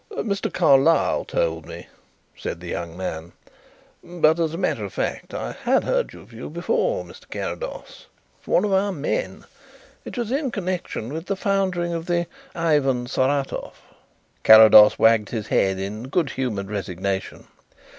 [0.13, 0.51] "Mr.
[0.51, 1.85] Carlyle told me,"
[2.35, 3.33] said the young man,
[4.03, 7.29] "but, as a matter of fact, I had heard of you before, Mr.
[7.29, 8.07] Carrados,
[8.41, 9.45] from one of our men.
[10.03, 12.25] It was in connection with the foundering of the
[12.55, 13.75] Ivan Saratov."
[14.41, 17.45] Carrados wagged his head in good humoured resignation.